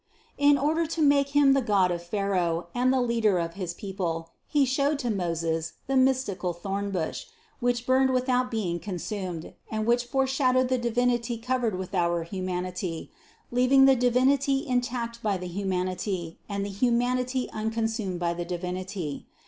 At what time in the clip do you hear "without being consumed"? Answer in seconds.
8.09-9.53